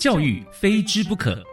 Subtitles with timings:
[0.00, 1.44] 教育非知不可。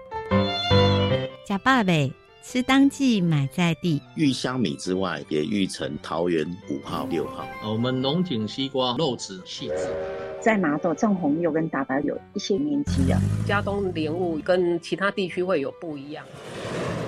[1.45, 2.09] 假爸贝
[2.41, 7.45] 吃当季买在地，育香米之外，也育成桃园五号、六号。
[7.65, 9.93] 我们龙井西瓜肉质细致，
[10.39, 13.19] 在麻豆种红柚跟大白有一些面积啊。
[13.45, 16.23] 加东莲雾跟其他地区会有不一样。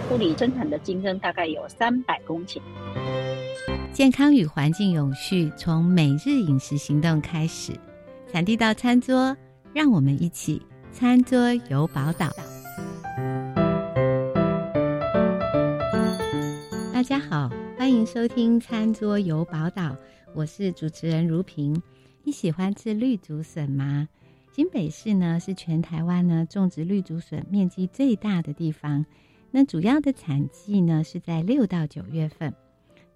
[0.09, 2.59] 埔里生产的金针大概有三百公顷。
[3.93, 7.71] 健康与环境永续，从每日饮食行动开始，
[8.29, 9.37] 产地到餐桌，
[9.73, 10.61] 让我们一起
[10.99, 12.29] 餐桌游宝岛。
[16.91, 19.95] 大家好，欢迎收听餐桌游宝岛，
[20.35, 21.81] 我是主持人如萍。
[22.23, 24.09] 你喜欢吃绿竹笋吗？
[24.51, 29.05] 新北市呢是全台湾呢种植绿竹笋面积最大的地方，
[29.51, 32.53] 那主要的产季呢是在六到九月份。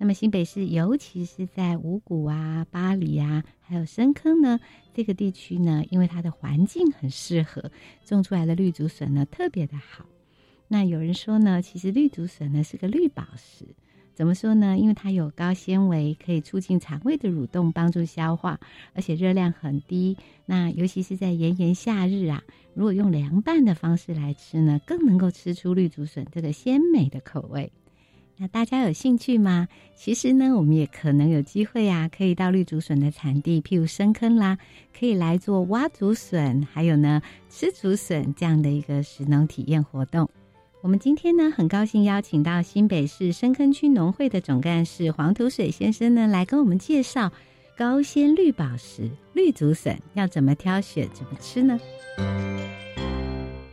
[0.04, 4.60] 那么新北市，尤其是在五股啊、巴里啊，还有深坑呢
[4.94, 7.72] 这个地区呢，因为它的环境很适合，
[8.04, 10.06] 种出来的绿竹笋呢特别的好。
[10.68, 13.66] 那有人说呢，其实绿竹笋呢是个绿宝石，
[14.14, 14.78] 怎么说呢？
[14.78, 18.60] 因为它有高纤维，可以促进肠胃的蠕动，帮助消化，
[18.92, 20.18] 而且热量很低。
[20.46, 27.72] 那尤其是在炎炎夏日啊，如果用凉拌的方式来吃呢，更能够吃出绿竹笋这个鲜美的口味。
[28.36, 29.68] 那大家有兴趣吗？
[29.96, 34.58] 其实呢，我们也可能有机会啊，可以到绿竹笋的产地，譬如深坑啦，
[34.98, 40.30] 可以来做挖竹笋，还有呢吃竹笋这样的一个食农体验活动。
[40.82, 47.32] 我们今天呢，很高兴邀请到新北市深坑区农会的总干事黄土水先生呢，来跟我们介绍
[47.78, 51.80] 高鲜绿宝石绿竹笋要怎么挑选、怎么吃呢？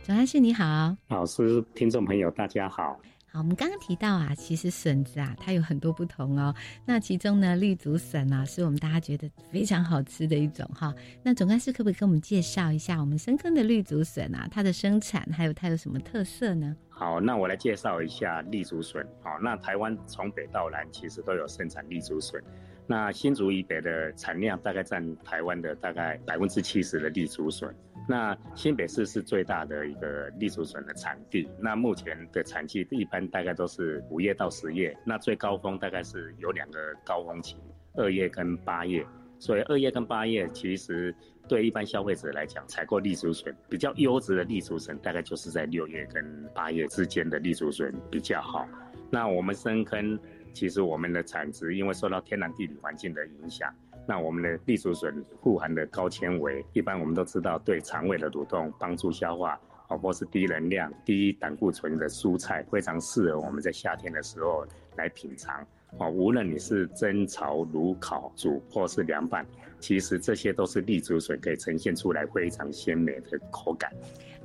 [0.03, 2.97] 总干事你好，老师、听众朋友大家好。
[3.33, 6.53] 好，我们刚刚提到啊，其实笋子啊，它有很多不同哦。
[6.85, 10.93] 那其中呢，绿竹笋啊，是我们大家觉得非常好吃的一种哈。
[11.23, 14.49] 那总干事可不可以跟我们介绍一下我们深坑的绿竹笋啊？
[14.51, 16.75] 它的生产还有它有什么特色呢？
[16.89, 19.01] 好，那我来介绍一下绿竹笋。
[19.23, 22.43] 好，那台湾从北到南其实都有生产绿竹笋。
[22.91, 27.73] 那新竹以北的产量大概占台湾的大概百分之七十的绿竹笋。
[28.05, 31.49] 那新北市是最大的一个绿竹笋的产地。
[31.57, 37.55] 那目前的产季一般大概都是五月到十月，那最高峰大概是有两个高峰期，
[37.93, 39.07] 二月跟八月。
[39.39, 41.15] 所以二月跟八月其实
[41.47, 48.67] 对一般消费者来讲，采购绿竹笋比较优质的绿竹笋，大概就是在六月跟八月之间的绿竹笋比较好。
[49.09, 50.19] 那我们深坑
[50.53, 53.73] 其实我们的产值因为受到天然地理环境的影响。
[54.07, 64.65] 那我们的绿竹笋富含的高纤维，一般我们都知道对肠胃的蠕动帮助消化，哦，或是低能量、低胆固醇的蔬菜，非常适合我们在夏天的时候
[64.97, 65.65] 来品尝。
[65.97, 69.45] 哦，无论你是蒸、炒、炉、烤、煮，或是凉拌，
[69.79, 73.91] 其实这些都是绿竹笋可以呈现出来非常鲜美的口感。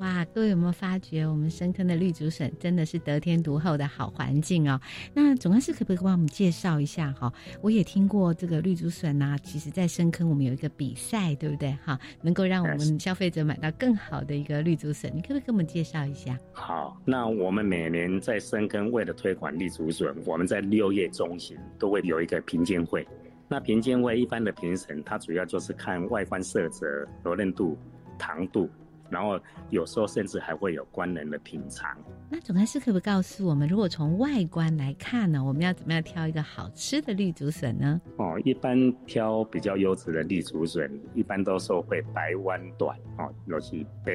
[0.01, 4.79] 哇，各位有没有发觉，我们深坑的绿竹笋真的是得天独厚的好环境哦？
[5.15, 7.33] 那总干事可不可以帮我们介绍一下哈？
[7.63, 11.75] 我也听过这个绿竹笋啊，其实在深坑我们有一个比赛，对不对？
[11.83, 16.39] 哈，能够让我们消费者买到更好的一个绿竹笋，你可不可以给我们介绍一下？
[16.53, 23.07] 好，那我们每年在深坑为了推广绿竹笋，我们在六月中旬都会有一个评鉴会。
[23.49, 26.87] 那评鉴会一般的评审，它主要就是看外观色泽、
[27.23, 27.79] 柔韧度、
[28.19, 28.69] 糖度。
[29.09, 29.39] 然后
[29.71, 31.97] 有时候甚至还会有官人的品尝。
[32.29, 38.01] 那总干事可不可以告诉我们，如果从外观来看呢，我们要怎么样挑一个好吃的绿竹笋呢？
[38.17, 44.13] 哦，一般挑比较优质的绿竹笋，一般都说会白弯短哦，尤其白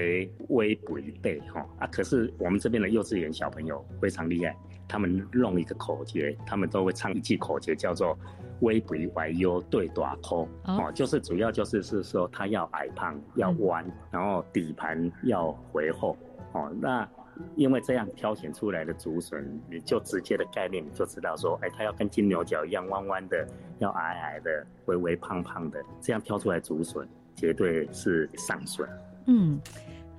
[0.49, 1.87] 微肥背哈啊。
[1.87, 4.53] 可是我们这边的幼稚园小朋友非常厉害，
[4.91, 8.17] 他们弄一个口诀，他们都会唱一句口诀，叫做。
[8.61, 16.15] 微肥歪优对大空哦，就是主要就是是说它要矮胖要弯，嗯、然后底盘要回厚
[16.53, 16.71] 哦。
[16.79, 17.09] 那
[17.55, 23.47] 因为这样挑选出来的竹笋，你就直接的概念你就知道说，哎，它要跟金牛角一样弯弯的，
[23.79, 28.87] 要矮矮的，微微胖胖的，这样挑出来竹笋绝对是上笋。
[29.25, 29.59] 嗯，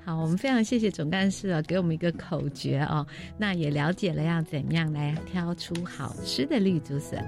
[0.05, 3.07] 好，我们非常谢谢总干事啊，给我们一个口诀哦。
[3.39, 7.25] 那也了解了要怎么样来挑出好吃的绿竹笋。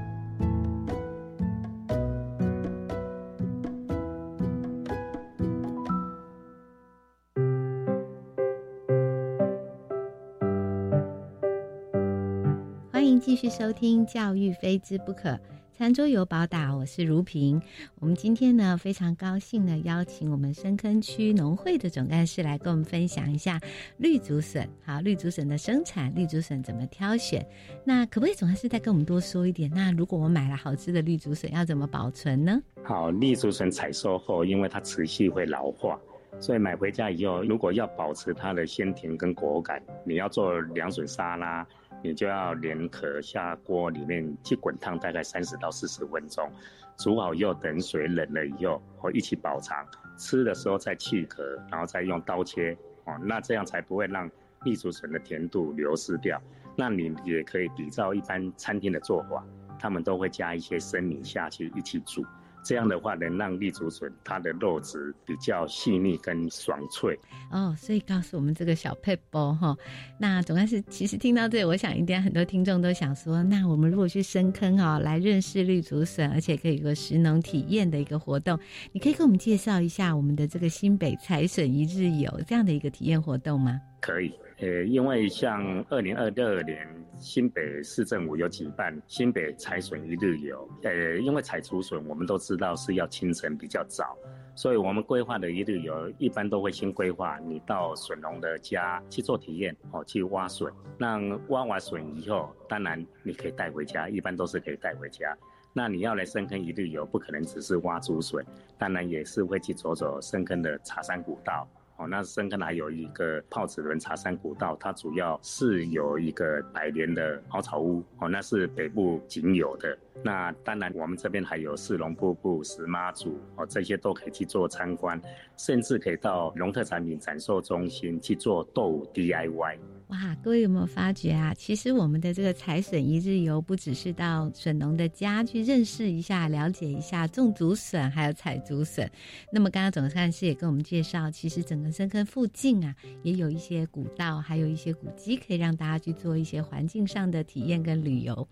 [12.91, 15.39] 欢迎继续收听教育非知不可，
[15.77, 17.61] 餐桌有宝岛，我是如萍。
[17.99, 23.61] 我们今天呢非常高兴呢邀请我们深坑区农会的总干事来跟我们分享一下
[23.97, 24.69] 绿竹笋。
[24.85, 27.45] 好，绿竹笋的生产，绿竹笋怎么挑选？
[27.85, 29.69] 那可不可以总干事再跟我们多说一点？
[29.75, 32.63] 那如果我买了好吃的绿竹笋，要怎么保存呢？
[32.85, 35.99] 好，绿竹笋采收后，因为它持续会老化。
[36.41, 41.67] 所以买回家以后，如果要保持它的鲜甜跟果感，你要做凉水沙拉，
[42.05, 46.53] 你就要连壳下锅里面去滚烫，大概三十到四十分钟，
[46.99, 49.83] 煮好以后等水冷了以后，我一起保藏。
[50.19, 54.31] 吃的时候再去壳，然后再用刀切，哦，那这样才不会让
[54.63, 56.39] 蜜竹笋的甜度流失掉。
[56.77, 59.43] 那你也可以比照一般餐厅的做法，
[59.79, 62.23] 他们都会加一些生米下去一起煮。
[62.65, 67.19] 这样的话能让绿竹笋它的肉质比较细腻跟爽脆
[67.51, 69.77] 哦，所以告诉我们这个小配包哈。
[70.19, 78.59] 那总干事其实听到这里，我想应该很多听众都想说，那我们如果去深坑啊，来认识绿竹笋，而且可以有个食农体验的一个活动，
[78.93, 83.81] 你可以给我们介绍一下我们的这个新北采笋一日游这样的一个体验活动吗？
[84.01, 84.33] 可以。
[84.65, 86.89] 呃，因为像二零二二年
[87.19, 94.17] 新北市政府有举办新北采笋一日游，呃，因为采竹笋我们都知道是要清晨比较早，
[94.55, 100.73] 所以我们规划的一日游一般都会先规划你到笋农的家去做体验哦，去挖笋。
[100.97, 101.19] 那
[101.49, 105.37] 挖完笋以后，当然你可以带回家，一般都是可以带回家。
[105.75, 108.43] 那你要来深坑一日游，不可能只是挖竹笋，
[108.79, 111.69] 当然也是会去走走深坑的茶山古道。
[112.07, 119.97] 那深坑还有一个泡子仑茶山古道，它主要是有一个百年的茅草屋，哦，那是北部仅有的。
[120.23, 125.21] 那当然，我们这边还有四龙瀑布、石妈祖，哦，这些都可以去做参观，
[125.57, 129.79] 甚至可以到龙特产品展售中心去做豆 DIY。
[130.09, 131.55] 哇，各位有没有发觉啊？
[131.55, 139.11] 其实我们的这个采笋一日游，不只是到笋农的家去认识一下、了解一下种竹笋，还有采竹笋。
[139.51, 148.47] 那么刚刚总干事也跟我们介绍，其实整个深坑附近啊，也有一些古道，还有一些古迹，可以让大家去做一些环境上的体验跟旅游。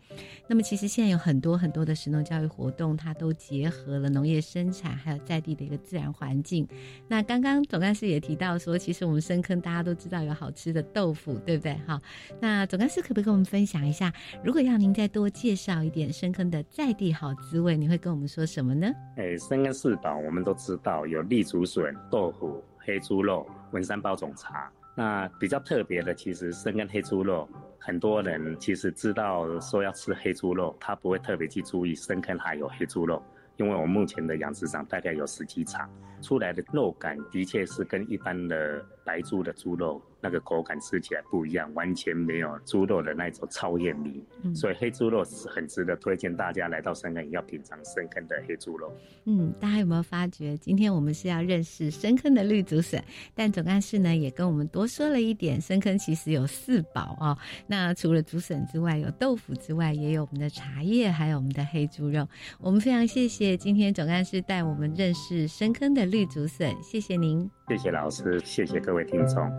[0.48, 6.66] 那么其实现在有很多很多的食农教育活动，它都结合了农业生产，还有在地的一个自然环境。
[7.08, 11.38] 那刚刚总干事也提到说，其实我们深坑大家都知道有好吃的豆腐。
[11.44, 11.76] 对不对？
[11.86, 11.98] 好，
[12.40, 14.12] 那总干事可不可以跟我们分享一下？
[14.44, 18.90] 如果要您再多介绍一点深坑的在地好滋味，你会跟我们说什么呢？
[19.16, 24.70] 哎，深坑四宝我们都知道有栗竹笋、豆腐、黑猪肉、文山包种茶。
[24.94, 27.48] 那比较特别的，其实深坑黑猪肉，
[27.78, 33.22] 很多人其实知道说要吃黑猪肉，他不会特别去注意深坑还有黑猪肉。
[33.58, 35.88] 因为我们目前的养殖场大概有十几场，
[36.22, 40.00] 出来的肉感的确是跟一般的白猪的猪肉。
[40.24, 48.92] 那个口感吃起来不一样，完全没有猪肉的那种超艳丽，嗯，所以黑猪肉是很值得推荐大家来到深坑要品尝深坑的黑猪肉。
[49.24, 53.02] 嗯，大家有没有发觉，今天我们是要认识深坑的绿竹笋，
[53.34, 57.36] 但总干事呢也跟我们多说了一点，深坑其实有四宝哦。
[57.66, 62.24] 那除了竹笋之外，有豆腐之外，也有我们的茶叶，还有我们的黑猪肉。
[62.60, 69.50] 我们非常谢谢今天总干事带我们认识深坑的绿竹笋，谢谢您，谢谢老师，谢谢各位各位听众。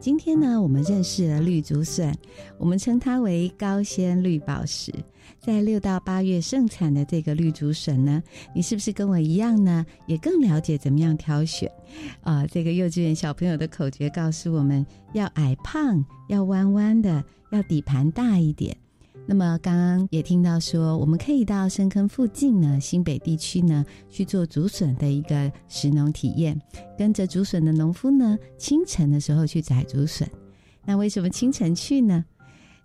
[0.00, 2.14] 今天呢，我们认识了绿竹笋，
[2.56, 4.90] 我们称它为高纤绿宝石。
[5.38, 8.22] 在六到八月盛产的这个绿竹笋呢，
[8.54, 9.84] 你是不是跟我一样呢？
[10.06, 11.70] 也更了解怎么样挑选？
[12.22, 18.74] 啊、这个幼稚园小朋友的口诀告诉我们要矮胖，要弯弯的，要底盘大一点。
[19.30, 26.58] 那么刚刚也听到说，我们可以到深坑附近呢，新北地区呢去做竹笋的一个食农体验，
[26.96, 30.26] 跟着竹笋的农夫呢，清晨的时候去采竹笋。
[30.86, 32.24] 那为什么清晨去呢？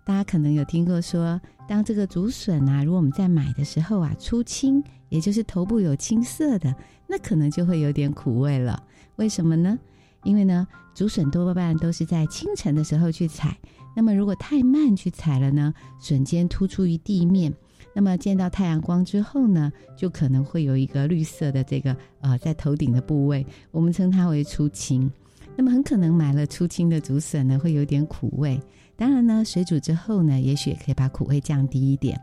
[0.04, 8.82] 大家可能有听过说，当这个竹笋啊，如果我们在买的时候啊，出青，也就是头部有青色的，那可能就会有点苦味了。
[9.16, 9.78] 为什么呢？
[10.24, 13.56] 因为呢，竹笋多半都是在清晨的时候去采。
[13.94, 17.54] 那么，如果太慢去采了呢，笋尖突出于地面，
[17.94, 25.08] 那么见到太阳光之后呢，就可能会有一个绿色的这个呃，在头顶的部位，我们称它为出青。
[25.54, 28.60] 那么很可能买了出青的竹笋呢，会有点苦味。
[28.96, 32.20] 当然呢，水煮之后呢，也许也可以把苦味降低一点。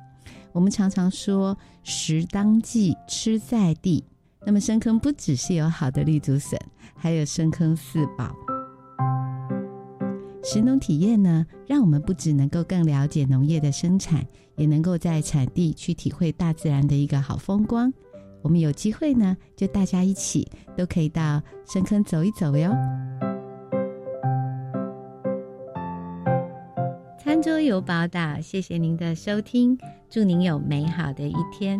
[0.52, 4.04] 我们常常说食当季，吃在地。
[4.46, 6.60] 那么深坑不只是有好的绿竹笋，
[6.96, 8.36] 还有深坑四宝。
[10.44, 17.94] 食农体验呢，让我们不只能够更了解农业的生产，也能够在产地去体会大自然的一个好风光。
[18.42, 22.72] 我们有机会呢，就大家一起都可以到深坑走一走哟。
[27.20, 29.78] 餐桌有宝岛，谢谢您的收听，
[30.10, 31.80] 祝您有美好的一天。